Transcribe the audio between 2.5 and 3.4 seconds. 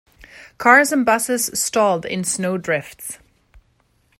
drifts.